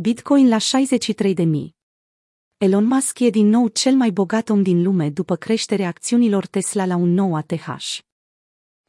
Bitcoin 0.00 0.48
la 0.48 0.58
63 0.58 1.34
de 1.34 1.42
mii. 1.42 1.76
Elon 2.56 2.84
Musk 2.84 3.18
e 3.18 3.30
din 3.30 3.48
nou 3.48 3.68
cel 3.68 3.94
mai 3.94 4.10
bogat 4.10 4.48
om 4.48 4.62
din 4.62 4.82
lume 4.82 5.10
după 5.10 5.36
creșterea 5.36 5.88
acțiunilor 5.88 6.46
Tesla 6.46 6.86
la 6.86 6.96
un 6.96 7.12
nou 7.12 7.34
ATH. 7.34 7.98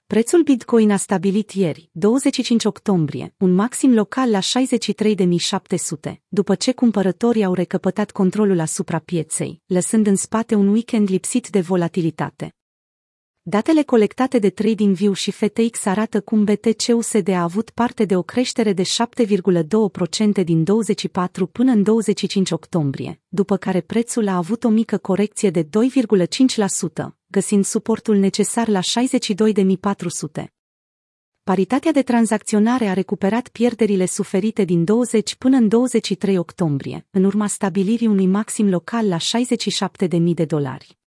Prețul 0.05 0.43
Bitcoin 0.43 0.91
a 0.91 0.97
stabilit 0.97 1.51
ieri, 1.51 1.89
25 1.91 2.65
octombrie, 2.65 3.33
un 3.37 3.53
maxim 3.53 3.93
local 3.93 4.29
la 4.29 4.39
63.700, 4.39 6.13
după 6.27 6.55
ce 6.55 6.73
cumpărătorii 6.73 7.43
au 7.43 7.53
recăpătat 7.53 8.11
controlul 8.11 8.59
asupra 8.59 8.99
pieței, 8.99 9.61
lăsând 9.65 10.07
în 10.07 10.15
spate 10.15 10.55
un 10.55 10.67
weekend 10.67 11.09
lipsit 11.09 11.49
de 11.49 11.59
volatilitate. 11.61 12.53
Datele 13.49 13.83
colectate 13.83 14.39
de 14.39 14.49
TradingView 14.49 15.13
și 15.13 15.31
FTX 15.31 15.85
arată 15.85 16.21
cum 16.21 16.43
BTC-USD 16.43 17.29
a 17.29 17.41
avut 17.41 17.69
parte 17.69 18.05
de 18.05 18.15
o 18.15 18.21
creștere 18.21 18.73
de 18.73 18.83
7,2% 18.83 20.43
din 20.43 20.63
24 20.63 21.47
până 21.47 21.71
în 21.71 21.83
25 21.83 22.51
octombrie, 22.51 23.21
după 23.27 23.57
care 23.57 23.81
prețul 23.81 24.27
a 24.27 24.35
avut 24.35 24.63
o 24.63 24.69
mică 24.69 24.97
corecție 24.97 25.49
de 25.49 25.63
2,5%, 25.63 25.69
găsind 27.27 27.65
suportul 27.65 28.15
necesar 28.15 28.67
la 28.67 28.79
62.400. 28.79 30.43
Paritatea 31.43 31.91
de 31.91 32.01
tranzacționare 32.01 32.85
a 32.85 32.93
recuperat 32.93 33.47
pierderile 33.47 34.05
suferite 34.05 34.63
din 34.63 34.83
20 34.83 35.35
până 35.35 35.57
în 35.57 35.67
23 35.67 36.37
octombrie, 36.37 37.07
în 37.11 37.23
urma 37.23 37.47
stabilirii 37.47 38.07
unui 38.07 38.27
maxim 38.27 38.69
local 38.69 39.07
la 39.07 39.17
67.000 39.17 40.33
de 40.33 40.45
dolari. 40.45 40.98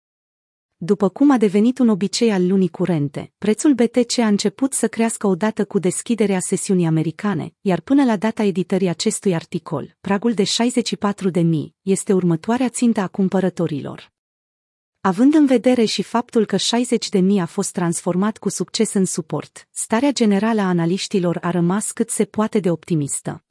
După 0.85 1.09
cum 1.09 1.31
a 1.31 1.37
devenit 1.37 1.79
un 1.79 1.89
obicei 1.89 2.33
al 2.33 2.47
lunii 2.47 2.69
curente, 2.69 3.33
prețul 3.39 3.75
BTC 3.75 4.19
a 4.19 4.27
început 4.27 4.73
să 4.73 4.89
crească 4.89 5.27
odată 5.27 5.65
cu 5.65 5.79
deschiderea 5.79 6.39
sesiunii 6.41 6.87
americane, 6.87 7.55
iar 7.61 7.81
până 7.81 8.05
la 8.05 8.17
data 8.17 8.43
editării 8.43 8.89
acestui 8.89 9.35
articol, 9.35 9.97
pragul 10.01 10.33
de 10.33 10.43
64.000 10.43 11.43
este 11.83 12.13
următoarea 12.13 12.69
țintă 12.69 13.01
a 13.01 13.09
cumpărătorilor. 13.09 14.13
Având 15.01 15.35
în 15.35 15.47
vedere 15.47 15.85
și 15.85 16.03
faptul 16.03 16.47
că 16.47 16.57
60.000 16.57 17.41
a 17.41 17.47
fost 17.47 17.73
transformat 17.73 18.39
cu 18.39 18.49
succes 18.49 18.93
în 18.93 19.05
suport, 19.05 19.69
starea 19.71 20.13
generală 20.13 20.61
a 20.61 20.69
analiștilor 20.69 21.39
a 21.41 21.51
rămas 21.51 21.93
cât 21.93 22.11
se 22.11 22.25
poate 22.25 22.61
de 22.61 22.71
optimistă. 22.71 23.45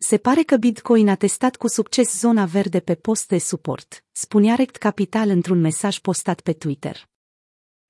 Se 0.00 0.16
pare 0.16 0.42
că 0.42 0.56
Bitcoin 0.56 1.08
a 1.08 1.14
testat 1.14 1.56
cu 1.56 1.68
succes 1.68 2.18
zona 2.18 2.44
verde 2.44 2.80
pe 2.80 2.94
post 2.94 3.28
de 3.28 3.38
suport, 3.38 4.04
spunea 4.12 4.54
Rect 4.54 4.76
Capital 4.76 5.28
într-un 5.28 5.60
mesaj 5.60 5.98
postat 5.98 6.40
pe 6.40 6.52
Twitter. 6.52 7.08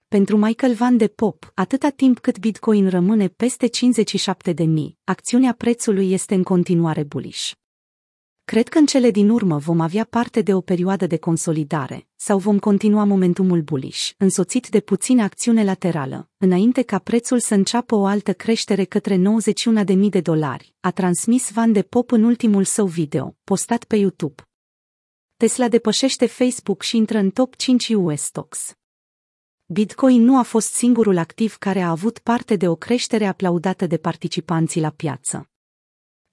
Pentru 0.07 0.37
Michael 0.37 0.75
Van 0.75 0.97
de 0.97 1.09
Pop, 1.09 1.53
atâta 1.55 1.89
timp 1.89 2.19
cât 2.19 2.39
Bitcoin 2.39 2.89
rămâne 2.89 3.29
peste 3.29 3.67
57 3.67 4.53
de 4.53 4.65
mii, 4.65 4.99
acțiunea 5.05 5.53
prețului 5.53 6.13
este 6.13 6.35
în 6.35 6.43
continuare 6.43 7.03
bullish. 7.03 7.53
Cred 8.49 8.69
că 8.69 8.79
în 8.79 8.87
cele 8.87 9.11
din 9.11 9.29
urmă 9.29 9.59
vom 9.59 9.81
avea 9.81 10.05
parte 10.05 10.43
de 10.43 10.55
o 10.55 10.61
perioadă 10.61 11.07
de 11.07 11.17
consolidare, 11.17 12.09
sau 12.17 12.39
vom 12.39 12.59
continua 12.59 13.05
momentumul 13.05 13.63
bullish, 13.63 14.11
însoțit 14.17 14.69
de 14.69 14.81
puțină 14.81 15.23
acțiune 15.23 15.65
laterală, 15.65 16.31
înainte 16.37 16.83
ca 16.83 16.99
prețul 16.99 17.41
să 17.41 17.55
înceapă 17.55 17.95
o 17.95 18.07
altă 18.07 18.33
creștere 18.33 18.85
către 18.85 19.17
91.000 19.85 20.09
de 20.11 20.21
dolari, 20.21 20.75
a 20.81 20.91
transmis 20.91 21.51
Van 21.51 21.73
de 21.73 21.83
Pop 21.83 22.11
în 22.11 22.23
ultimul 22.23 22.65
său 22.65 22.87
video, 22.87 23.37
postat 23.45 23.85
pe 23.85 23.97
YouTube. 23.97 24.43
Tesla 25.37 25.69
depășește 25.69 26.27
Facebook 26.27 26.83
și 26.83 26.97
intră 26.97 27.19
în 27.19 27.31
top 27.31 27.55
5 27.57 27.89
US 27.89 28.21
stocks. 28.21 28.75
Bitcoin 29.67 30.23
nu 30.23 30.39
a 30.39 30.43
fost 30.43 30.73
singurul 30.73 31.17
activ 31.17 31.57
care 31.57 31.81
a 31.81 31.91
avut 31.91 32.19
parte 32.19 32.57
de 32.57 32.69
o 32.69 32.75
creștere 32.75 33.27
aplaudată 33.27 33.87
de 33.87 33.97
participanții 33.97 34.81
la 34.81 34.91
piață. 34.91 35.51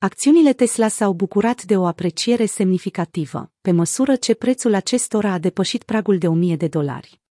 Acțiunile 0.05 0.53
Tesla 0.53 0.87
s-au 0.87 1.13
bucurat 1.13 1.63
de 1.63 1.77
o 1.77 1.85
apreciere 1.85 2.45
semnificativă, 2.45 3.51
pe 3.61 3.71
măsură 3.71 4.15
ce 4.15 4.33
prețul 4.33 4.73
acestora 4.73 5.31
a 5.31 5.37
depășit 5.37 5.83
pragul 5.83 6.17
de 6.17 6.27
1000 6.27 6.55
de 6.55 6.67
dolari. 6.67 7.21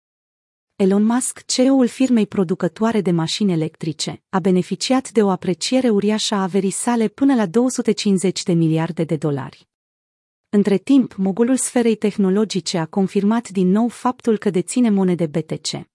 Elon 0.76 1.04
Musk, 1.04 1.44
CEO-ul 1.46 1.86
firmei 1.86 2.26
producătoare 2.26 3.00
de 3.00 3.10
mașini 3.10 3.52
electrice, 3.52 4.22
a 4.28 4.38
beneficiat 4.38 5.10
de 5.10 5.22
o 5.22 5.30
apreciere 5.30 5.88
uriașă 5.88 6.34
a 6.34 6.42
averii 6.42 6.70
sale 6.70 7.08
până 7.08 7.34
la 7.34 7.46
250 7.46 8.42
de 8.42 8.52
miliarde 8.52 9.04
de 9.04 9.16
dolari. 9.16 9.68
Între 10.48 10.76
timp, 10.76 11.14
mogulul 11.14 11.56
sferei 11.56 11.96
tehnologice 11.96 12.78
a 12.78 12.86
confirmat 12.86 13.48
din 13.48 13.70
nou 13.70 13.88
faptul 13.88 14.38
că 14.38 14.50
deține 14.50 14.90
monede 14.90 15.26
BTC. 15.26 15.93